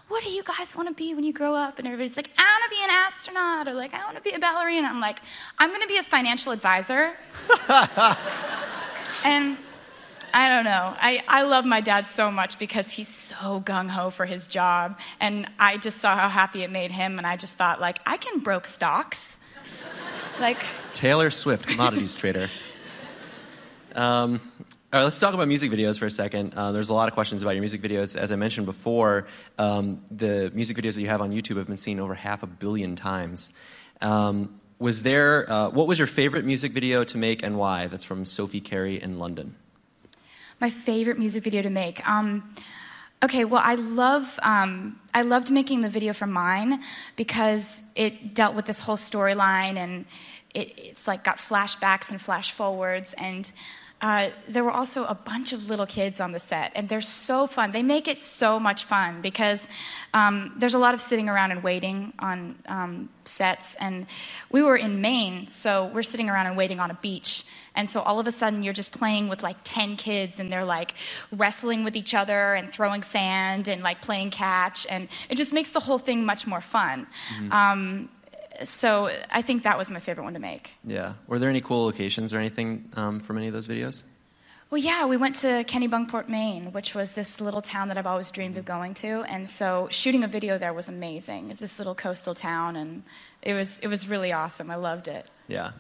[0.09, 1.81] what do you guys want to be when you grow up?
[1.81, 4.31] And everybody's like, I want to be an astronaut, or like, I want to be
[4.31, 4.87] a ballerina.
[4.87, 5.19] I'm like,
[5.59, 7.15] I'm going to be a financial advisor.
[9.25, 9.57] and
[10.37, 10.95] I don't know.
[11.01, 15.01] I, I love my dad so much because he's so gung ho for his job.
[15.19, 17.17] And I just saw how happy it made him.
[17.17, 19.39] And I just thought, like, I can broke stocks.
[20.39, 22.51] like, Taylor Swift, commodities trader.
[23.95, 24.43] Um,
[24.93, 26.53] all right, let's talk about music videos for a second.
[26.53, 28.15] Uh, there's a lot of questions about your music videos.
[28.15, 31.79] As I mentioned before, um, the music videos that you have on YouTube have been
[31.79, 33.55] seen over half a billion times.
[34.03, 37.87] Um, was there, uh, what was your favorite music video to make and why?
[37.87, 39.57] That's from Sophie Carey in London.
[40.61, 42.07] My favorite music video to make.
[42.09, 42.55] Um,
[43.23, 46.83] okay, well, I love um, I loved making the video for mine
[47.17, 50.07] because it dealt with this whole storyline and
[50.55, 53.51] it, it's like got flashbacks and flash forwards and
[54.03, 57.47] uh, there were also a bunch of little kids on the set, and they're so
[57.47, 57.73] fun.
[57.73, 59.71] They make it so much fun because
[60.13, 63.75] um, there's a lot of sitting around and waiting on um, sets.
[63.77, 64.07] And
[64.51, 67.47] we were in Maine, so we're sitting around and waiting on a beach.
[67.75, 70.65] And so all of a sudden, you're just playing with like 10 kids, and they're
[70.65, 70.93] like
[71.33, 74.87] wrestling with each other and throwing sand and like playing catch.
[74.91, 77.07] And it just makes the whole thing much more fun.
[77.35, 77.53] Mm-hmm.
[77.53, 78.09] Um,
[78.65, 80.75] so I think that was my favorite one to make.
[80.85, 81.15] Yeah.
[81.27, 84.03] Were there any cool locations or anything um, from any of those videos?
[84.69, 88.33] Well, yeah, we went to Kennebunkport, Maine, which was this little town that I've always
[88.33, 91.53] dreamed of going to, and so shooting a video there was amazing.
[91.53, 93.05] It's this little coastal town, and
[93.43, 94.69] it was it was really awesome.
[94.69, 95.25] I loved it.
[95.47, 95.71] Yeah.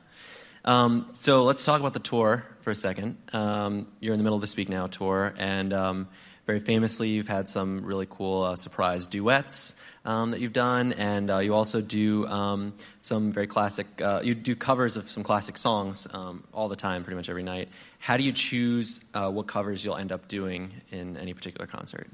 [0.66, 3.16] Um, so let's talk about the tour for a second.
[3.32, 6.08] Um, you're in the middle of the Speak Now tour, and um,
[6.44, 11.30] very famously, you've had some really cool uh, surprise duets um, that you've done, and
[11.30, 13.86] uh, you also do um, some very classic.
[14.00, 17.44] Uh, you do covers of some classic songs um, all the time, pretty much every
[17.44, 17.68] night.
[18.00, 22.08] How do you choose uh, what covers you'll end up doing in any particular concert?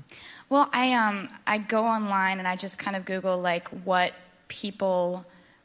[0.51, 4.12] Well, I I go online and I just kind of Google like what
[4.49, 5.25] people,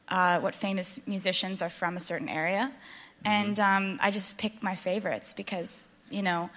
[0.10, 3.28] uh, what famous musicians are from a certain area, mm-hmm.
[3.28, 6.50] and um, I just pick my favorites because you know,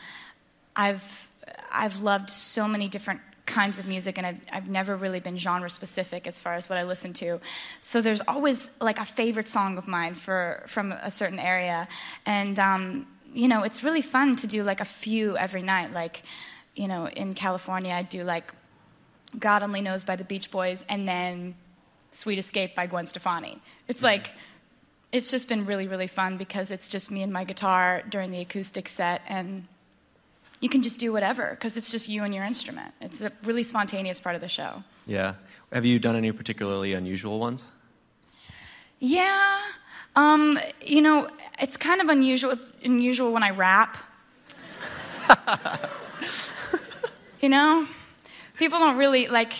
[0.76, 1.28] I've
[1.70, 5.68] I've loved so many different kinds of music and I've, I've never really been genre
[5.68, 7.40] specific as far as what I listen to.
[7.80, 11.88] So there's always like a favorite song of mine for from a certain area.
[12.26, 15.92] And um, you know, it's really fun to do like a few every night.
[15.92, 16.22] Like,
[16.76, 18.52] you know, in California I do like
[19.38, 21.54] God Only Knows by the Beach Boys and then
[22.10, 23.60] Sweet Escape by Gwen Stefani.
[23.88, 24.30] It's like
[25.12, 28.40] it's just been really, really fun because it's just me and my guitar during the
[28.40, 29.66] acoustic set and
[30.60, 32.94] you can just do whatever because it's just you and your instrument.
[33.00, 34.84] It's a really spontaneous part of the show.
[35.06, 35.34] Yeah.
[35.72, 37.66] Have you done any particularly unusual ones?
[38.98, 39.60] Yeah.
[40.16, 43.96] Um, you know, it's kind of unusual unusual when I rap.
[47.40, 47.86] you know?
[48.56, 49.54] People don't really like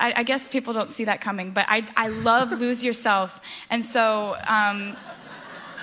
[0.00, 3.40] I, I, guess people don't see that coming, but I, I love Lose Yourself.
[3.68, 4.96] And so um,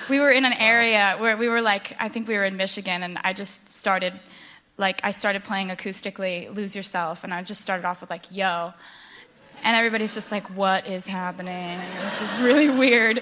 [0.10, 3.04] we were in an area where we were like, I think we were in Michigan,
[3.04, 4.14] and I just started
[4.78, 8.74] like I started playing acoustically Lose Yourself and I just started off with like yo
[9.66, 11.82] and everybody's just like what is happening?
[12.04, 13.22] This is really weird.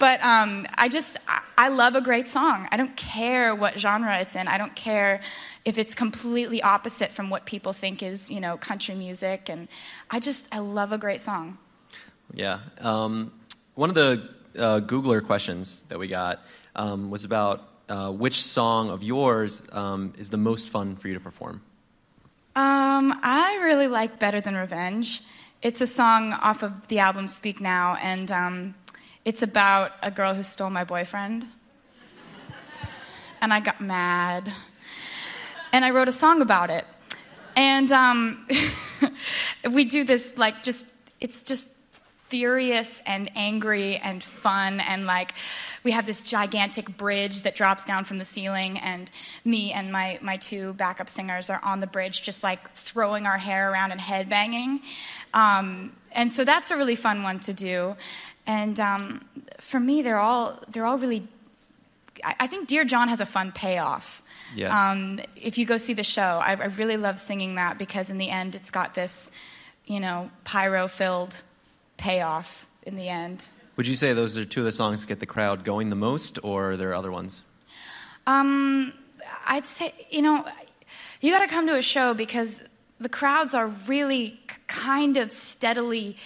[0.00, 2.68] But um, I just I, I love a great song.
[2.70, 4.48] I don't care what genre it's in.
[4.48, 5.22] I don't care
[5.64, 9.48] if it's completely opposite from what people think is you know country music.
[9.48, 9.68] And
[10.10, 11.58] I just I love a great song.
[12.34, 12.58] Yeah.
[12.80, 13.32] Um,
[13.76, 14.28] one of the
[14.58, 20.12] uh, Googler questions that we got um, was about uh, which song of yours um,
[20.18, 21.62] is the most fun for you to perform?
[22.56, 25.22] Um, I really like Better Than Revenge.
[25.64, 28.74] It's a song off of the album Speak Now, and um,
[29.24, 31.46] it's about a girl who stole my boyfriend.
[33.40, 34.52] and I got mad.
[35.72, 36.84] And I wrote a song about it.
[37.56, 38.46] And um,
[39.70, 40.84] we do this, like, just,
[41.18, 41.66] it's just
[42.34, 45.34] furious and angry and fun and like
[45.84, 49.08] we have this gigantic bridge that drops down from the ceiling and
[49.44, 53.38] me and my, my two backup singers are on the bridge just like throwing our
[53.38, 54.80] hair around and headbanging.
[55.32, 57.94] Um, and so that's a really fun one to do.
[58.48, 59.24] And um,
[59.60, 61.28] for me they're all they're all really
[62.24, 64.24] I, I think dear john has a fun payoff.
[64.56, 64.90] Yeah.
[64.90, 68.16] Um, if you go see the show I, I really love singing that because in
[68.16, 69.30] the end it's got this
[69.86, 71.40] you know pyro filled
[71.96, 73.46] payoff in the end.
[73.76, 75.96] Would you say those are two of the songs that get the crowd going the
[75.96, 77.42] most, or are there other ones?
[78.26, 78.92] Um,
[79.46, 80.44] I'd say, you know,
[81.20, 82.62] you got to come to a show because
[83.00, 86.16] the crowds are really kind of steadily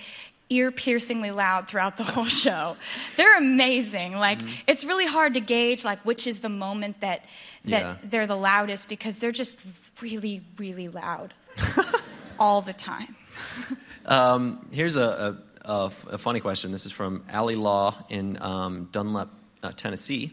[0.50, 2.76] ear piercingly loud throughout the whole show.
[3.16, 4.16] They're amazing.
[4.16, 4.52] Like Mm-hmm.
[4.66, 7.24] it's really hard to gauge like which is the moment that
[7.64, 7.96] that Yeah.
[8.04, 9.58] they're the loudest because they're just
[10.00, 11.34] really really loud
[12.38, 13.16] all the time.
[14.06, 15.36] Um, here's a, a,
[15.68, 16.72] a funny question.
[16.72, 19.28] This is from Allie Law in um, Dunlap,
[19.62, 20.32] uh, Tennessee.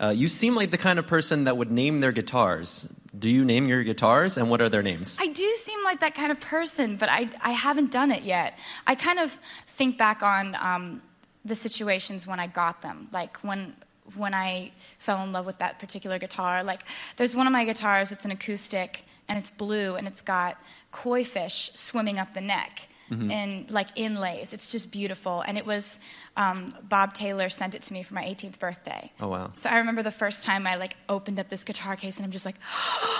[0.00, 2.88] Uh, you seem like the kind of person that would name their guitars.
[3.16, 5.18] Do you name your guitars, and what are their names?
[5.20, 8.58] I do seem like that kind of person, but I, I haven't done it yet.
[8.86, 11.02] I kind of think back on um,
[11.44, 13.76] the situations when I got them, like when
[14.16, 16.64] when I fell in love with that particular guitar.
[16.64, 16.82] Like,
[17.16, 18.10] there's one of my guitars.
[18.10, 20.58] It's an acoustic, and it's blue, and it's got
[20.90, 22.88] koi fish swimming up the neck.
[23.30, 25.42] And like inlays, it's just beautiful.
[25.42, 25.98] And it was
[26.36, 29.12] um, Bob Taylor sent it to me for my 18th birthday.
[29.20, 29.50] Oh, wow.
[29.54, 32.32] So I remember the first time I like opened up this guitar case, and I'm
[32.32, 32.56] just like,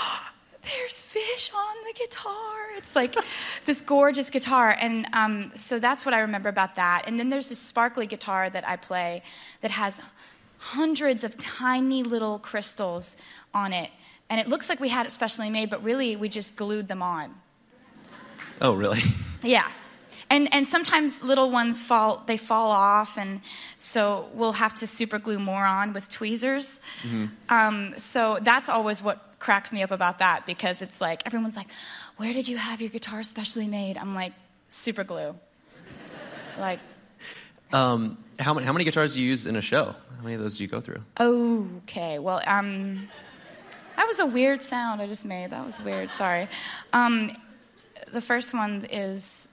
[0.63, 2.71] there's fish on the guitar.
[2.77, 3.15] It's like
[3.67, 4.77] this gorgeous guitar.
[4.79, 7.05] And um, so that's what I remember about that.
[7.07, 9.23] And then there's this sparkly guitar that I play
[9.61, 10.01] that has
[10.59, 13.17] hundreds of tiny little crystals
[13.53, 13.91] on it.
[14.31, 17.03] And it looks like we had it specially made, but really we just glued them
[17.03, 17.35] on.
[18.61, 19.01] Oh, really?
[19.45, 19.69] Yeah.
[20.33, 23.43] And, and sometimes little ones fall they fall off and
[23.77, 26.81] so we'll have to super glue more on with tweezers.
[27.51, 31.67] Um, so that's always what cracks me up about that because it's like everyone's like
[32.17, 33.99] where did you have your guitar specially made?
[33.99, 34.33] I'm like
[34.71, 35.35] super glue.
[36.59, 36.81] Like
[37.73, 39.95] Um, how, many, how many guitars do you use in a show?
[40.17, 41.03] How many of those do you go through?
[41.21, 43.09] okay well um,
[43.97, 45.51] that was a weird sound i just made.
[45.51, 46.49] That was weird sorry.
[46.95, 47.37] Um,
[48.13, 49.52] the first one is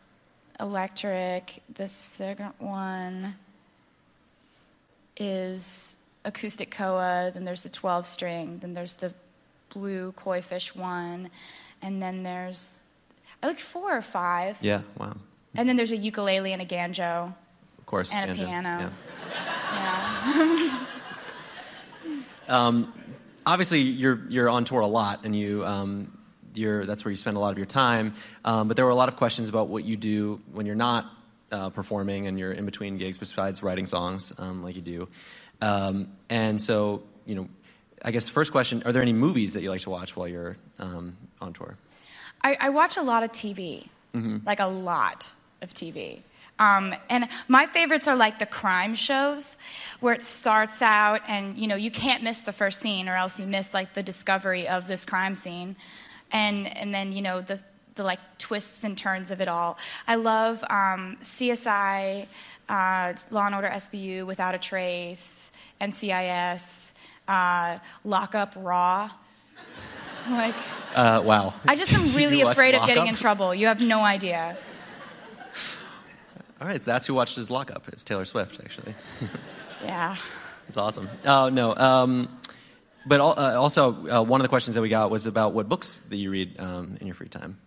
[0.59, 1.61] electric.
[1.73, 3.35] The second one
[5.17, 7.31] is acoustic koa.
[7.33, 8.59] Then there's the 12 string.
[8.59, 9.13] Then there's the
[9.73, 11.29] blue koi fish one.
[11.81, 12.73] And then there's
[13.41, 14.57] I like four or five.
[14.61, 15.15] Yeah, wow.
[15.55, 17.33] And then there's a ukulele and a banjo.
[17.77, 18.13] Of course.
[18.13, 18.69] And a piano.
[18.69, 18.89] yeah.
[22.47, 22.85] Yeah.
[23.49, 26.17] obviously you're you're on tour a lot and you um,
[26.53, 28.13] you're that's where you spend a lot of your time.
[28.45, 31.05] Um, but there were a lot of questions about what you do when you're not
[31.51, 35.07] uh, performing and you're in between gigs besides writing songs um, like you do.
[35.61, 37.49] Um, and so you know
[38.03, 40.57] i guess first question are there any movies that you like to watch while you're
[40.79, 41.77] um, on tour?
[42.41, 43.87] I, I watch a lot of TV,
[44.45, 45.29] like a lot
[45.61, 46.21] of TV.
[46.57, 49.57] Um, and my favorites are like the crime shows,
[50.01, 53.39] where it starts out and you know you can't miss the first scene, or else
[53.39, 55.77] you miss like the discovery of this crime scene,
[56.31, 57.59] and and then you know the
[57.95, 59.77] the like twists and turns of it all.
[60.07, 62.27] I love um, CSI,
[62.69, 66.93] uh, Law and Order SVU, Without a Trace, NCIS,
[67.27, 69.09] uh, Lockup Raw.
[70.29, 70.55] like.
[70.95, 73.09] uh, wow I just am really afraid of getting Lockup?
[73.09, 73.55] in trouble.
[73.55, 74.57] You have no idea.
[76.61, 78.93] all right so that's who watches lockup it's taylor swift actually
[79.83, 80.17] Yeah.
[80.65, 81.09] That's awesome.
[81.25, 81.75] Oh no.
[81.75, 82.38] Um,
[83.05, 85.99] but uh, also, uh, one of the questions that we got was about what books
[86.09, 87.57] that you read um, in your free time.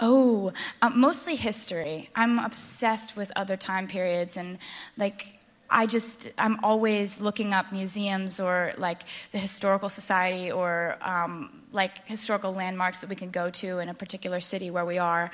[0.00, 2.10] Oh, um, mostly history.
[2.14, 4.58] I'm obsessed with other time periods and
[4.96, 5.38] like.
[5.74, 12.06] I just, I'm always looking up museums or like the Historical Society or um, like
[12.06, 15.30] historical landmarks that we can go to in a particular city where we are.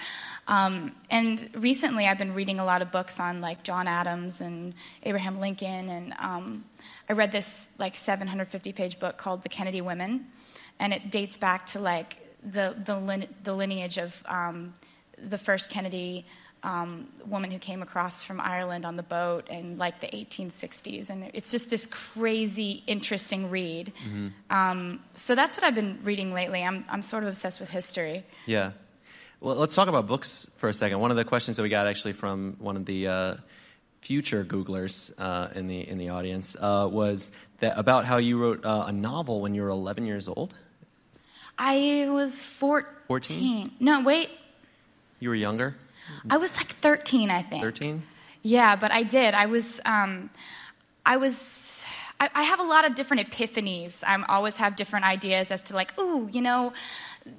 [0.47, 4.75] Um, and recently I've been reading a lot of books on like John Adams and
[5.03, 5.88] Abraham Lincoln.
[5.88, 6.64] And um,
[7.09, 10.27] I read this like 750 page book called The Kennedy Women.
[10.79, 14.75] And it dates back to like the, the, line, the lineage of um,
[15.16, 16.27] the first Kennedy
[16.62, 21.11] um, woman who came across from Ireland on the boat in like the 1860s.
[21.11, 23.92] And it's just this crazy, interesting read.
[24.51, 26.62] Um, so that's what I've been reading lately.
[26.62, 28.25] I'm, I'm sort of obsessed with history.
[28.47, 28.73] Yeah.
[29.40, 30.99] Well, let's talk about books for a second.
[31.01, 33.37] One of the questions that we got actually from one of the uh,
[34.00, 38.64] future Googlers uh, in the in the audience uh, was that about how you wrote
[38.64, 40.54] uh, a novel when you were 11 years old.
[41.58, 42.94] I was 14.
[43.08, 43.72] 14?
[43.80, 44.30] No, wait.
[45.18, 45.74] You were younger,
[46.30, 47.62] I was like 13, I think.
[47.62, 48.02] 13.
[48.42, 49.34] Yeah, but I did.
[49.34, 50.30] I was, um,
[51.04, 51.84] I was,
[52.20, 54.04] I, I have a lot of different epiphanies.
[54.06, 56.72] I always have different ideas as to like, ooh, you know,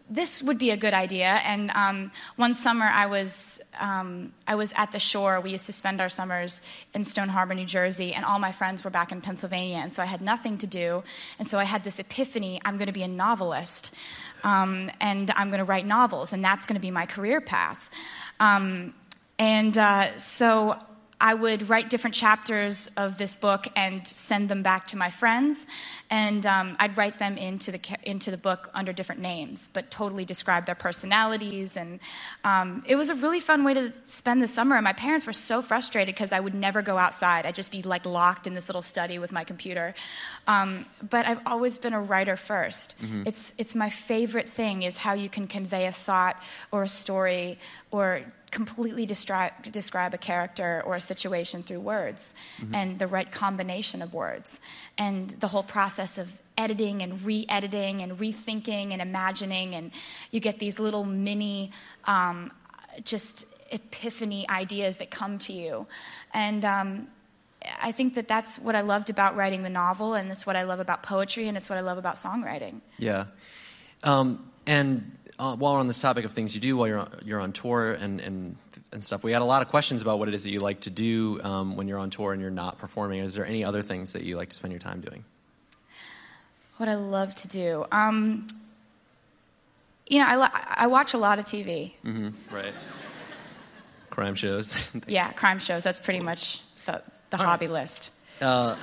[0.10, 1.28] this would be a good idea.
[1.28, 5.40] And um, one summer, I was, um, I was at the shore.
[5.42, 6.62] We used to spend our summers
[6.94, 10.02] in Stone Harbor, New Jersey, and all my friends were back in Pennsylvania, and so
[10.02, 11.04] I had nothing to do.
[11.38, 13.94] And so I had this epiphany: I'm going to be a novelist,
[14.44, 17.90] um, and I'm going to write novels, and that's going to be my career path.
[18.40, 18.94] Um,
[19.38, 20.78] and uh, so
[21.22, 25.68] I would write different chapters of this book and send them back to my friends,
[26.10, 30.26] and um, I'd write them into the into the book under different names, but totally
[30.26, 31.78] describe their personalities.
[31.78, 32.00] And
[32.44, 34.76] um, it was a really fun way to spend the summer.
[34.76, 37.46] And my parents were so frustrated because I would never go outside.
[37.46, 39.94] I'd just be like locked in this little study with my computer.
[40.48, 43.24] Um, but I've always been a writer 1st mm-hmm.
[43.26, 46.42] It's it's my favorite thing is how you can convey a thought
[46.72, 47.60] or a story
[47.92, 48.22] or
[48.52, 52.74] completely describe, describe a character or a situation through words mm-hmm.
[52.76, 54.60] and the right combination of words.
[54.98, 59.92] And the whole process of editing and re-editing and rethinking and imagining and
[60.32, 61.72] you get these little mini
[62.06, 62.52] um,
[63.04, 65.88] just epiphany ideas that come to you.
[66.34, 67.08] And um,
[67.82, 70.64] i think that that's what i loved about writing the novel and it's what i
[70.64, 72.80] love about poetry and it's what i love about songwriting.
[72.98, 73.26] Yeah.
[74.04, 77.22] Um, and uh, while we're on this topic of things you do while you're on,
[77.24, 78.58] you're on tour and, and,
[78.92, 80.82] and stuff, we had a lot of questions about what it is that you like
[80.82, 83.22] to do um, when you're on tour and you're not performing.
[83.22, 85.24] Is there any other things that you like to spend your time doing?
[86.76, 87.86] What I love to do.
[87.90, 88.48] Um,
[90.08, 91.94] you know, I, I watch a lot of TV.
[92.06, 92.74] Mm-hmm, right.
[94.10, 94.90] crime shows.
[95.08, 95.86] yeah, crime shows.
[95.86, 97.74] That's pretty much the, the hobby right.
[97.74, 98.12] list.
[98.42, 98.76] Uh,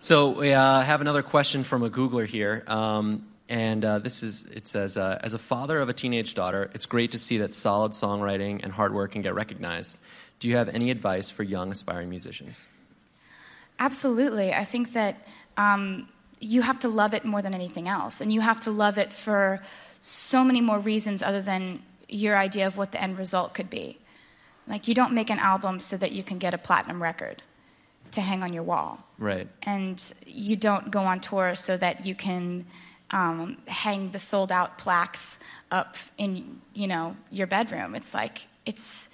[0.00, 2.64] so we uh, have another question from a Googler here.
[2.66, 6.70] Um, and uh, this is, it says, uh, as a father of a teenage daughter,
[6.72, 9.98] it's great to see that solid songwriting and hard work can get recognized.
[10.38, 12.68] Do you have any advice for young aspiring musicians?
[13.80, 14.54] Absolutely.
[14.54, 15.26] I think that
[15.56, 18.20] um, you have to love it more than anything else.
[18.20, 19.60] And you have to love it for
[19.98, 23.98] so many more reasons other than your idea of what the end result could be.
[24.68, 27.42] Like, you don't make an album so that you can get a platinum record
[28.12, 29.04] to hang on your wall.
[29.18, 29.48] Right.
[29.64, 32.66] And you don't go on tour so that you can
[33.10, 35.38] um, hang the sold out plaques
[35.70, 37.94] up in you know your bedroom.
[37.94, 39.08] It's like it's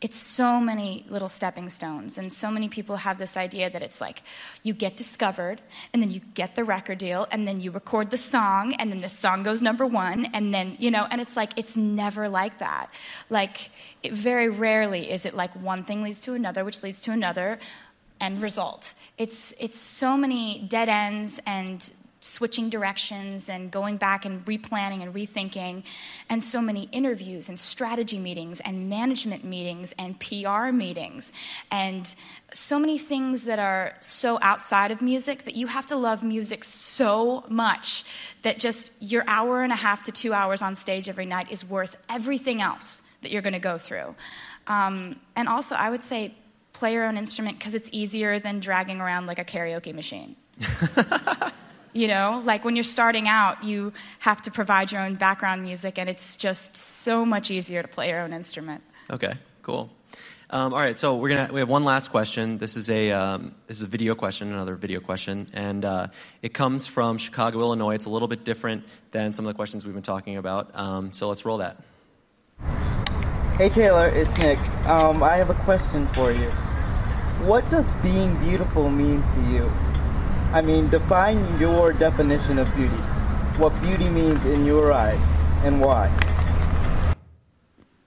[0.00, 4.00] it's so many little stepping stones and so many people have this idea that it's
[4.00, 4.22] like
[4.62, 5.60] you get discovered
[5.92, 9.00] and then you get the record deal and then you record the song and then
[9.00, 12.58] the song goes number one and then you know and it's like it's never like
[12.58, 12.88] that
[13.28, 13.70] like
[14.02, 17.58] it, very rarely is it like one thing leads to another which leads to another
[18.20, 21.90] end result it's it's so many dead ends and
[22.20, 25.82] switching directions and going back and replanning and rethinking,
[26.28, 31.32] and so many interviews and strategy meetings and management meetings and PR meetings,
[31.70, 32.14] and
[32.52, 36.64] so many things that are so outside of music that you have to love music
[36.64, 38.04] so much
[38.42, 41.64] that just your hour and a half to two hours on stage every night is
[41.64, 44.14] worth everything else that you're going to go through.
[44.66, 46.34] Um, and also, I would say
[46.72, 50.36] play your own instrument because it's easier than dragging around like a karaoke machine.
[51.98, 55.98] You know, like when you're starting out, you have to provide your own background music,
[55.98, 58.84] and it's just so much easier to play your own instrument.
[59.10, 59.90] Okay, cool.
[60.48, 62.56] Um, all right, so we're gonna we have one last question.
[62.58, 66.06] This is a um, this is a video question, another video question, and uh,
[66.40, 67.96] it comes from Chicago, Illinois.
[67.96, 70.70] It's a little bit different than some of the questions we've been talking about.
[70.78, 71.82] Um, so let's roll that.
[73.56, 74.60] Hey Taylor, it's Nick.
[74.86, 76.48] Um, I have a question for you.
[77.44, 79.87] What does being beautiful mean to you?
[80.50, 82.96] I mean, define your definition of beauty.
[83.58, 85.20] What beauty means in your eyes
[85.62, 86.08] and why.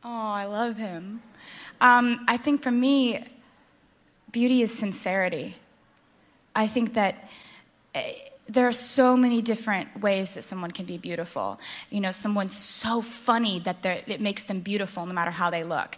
[0.04, 1.22] Oh, I love him.
[1.82, 3.24] Um, I think for me,
[4.32, 5.56] beauty is sincerity.
[6.56, 7.30] I think that
[7.94, 8.14] eh,
[8.52, 11.58] there are so many different ways that someone can be beautiful.
[11.90, 15.96] You know, someone's so funny that it makes them beautiful no matter how they look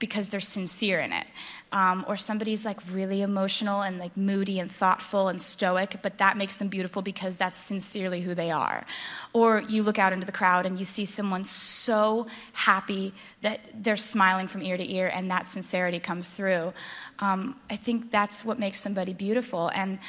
[0.00, 1.26] because they're sincere in it.
[1.70, 6.36] Um, or somebody's like really emotional and like moody and thoughtful and stoic, but that
[6.36, 8.84] makes them beautiful because that's sincerely who they are.
[9.32, 13.96] Or you look out into the crowd and you see someone so happy that they're
[13.96, 16.72] smiling from ear to ear and that sincerity comes through.
[17.20, 19.70] Um, I think that's what makes somebody beautiful.
[19.72, 20.00] And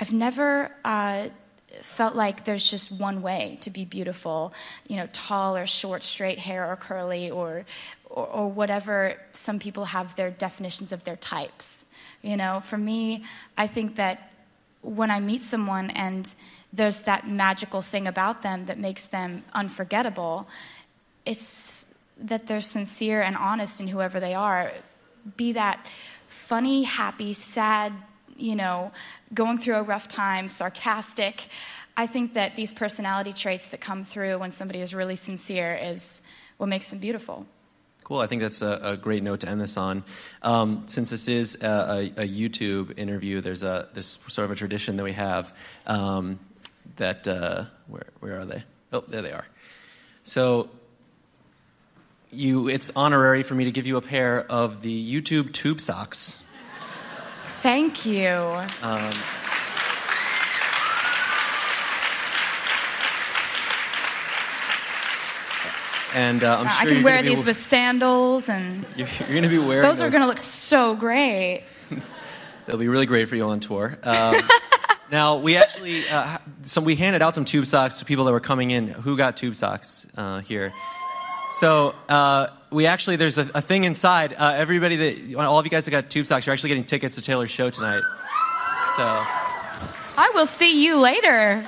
[0.00, 1.28] I've never uh,
[1.82, 4.54] felt like there's just one way to be beautiful,
[4.88, 7.66] you know, tall or short, straight hair or curly or,
[8.08, 11.84] or, or whatever some people have their definitions of their types.
[12.22, 13.24] You know, for me,
[13.58, 14.32] I think that
[14.80, 16.32] when I meet someone and
[16.72, 20.48] there's that magical thing about them that makes them unforgettable,
[21.26, 21.86] it's
[22.18, 24.72] that they're sincere and honest in whoever they are.
[25.36, 25.84] Be that
[26.30, 27.92] funny, happy, sad,
[28.40, 28.92] you know,
[29.34, 31.48] going through a rough time, sarcastic.
[31.96, 36.22] I think that these personality traits that come through when somebody is really sincere is
[36.56, 37.46] what makes them beautiful.
[38.04, 38.18] Cool.
[38.18, 40.02] I think that's a, a great note to end this on.
[40.42, 44.56] Um, since this is a, a, a, YouTube interview, there's a there's sort of a
[44.56, 45.52] tradition that we have
[45.86, 46.40] um,
[46.96, 48.64] that uh, where where are they?
[48.92, 49.46] Oh, there they are.
[50.24, 50.70] So
[52.32, 56.42] you, it's honorary for me to give you a pair of the YouTube tube socks.
[57.62, 58.62] Thank you.
[66.14, 69.42] And uh, I'm sure I you're can wear these with sandals, and You're, you're going
[69.42, 71.64] to be wearing those are going to look so great.
[72.66, 73.98] They'll be really great for you on tour.
[74.02, 74.36] Um,
[75.12, 78.40] now we actually, uh, so we handed out some tube socks to people that were
[78.40, 78.88] coming in.
[78.88, 80.72] Who got tube socks uh, here?
[81.58, 84.34] So uh, we actually, there's a, a thing inside.
[84.36, 87.16] Uh, everybody that, all of you guys that got tube socks, you're actually getting tickets
[87.16, 88.02] to Taylor's show tonight.
[88.96, 89.04] So,
[90.16, 91.66] I will see you later.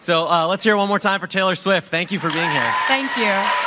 [0.00, 1.88] so uh, let's hear one more time for Taylor Swift.
[1.88, 2.74] Thank you for being here.
[2.86, 3.63] Thank you.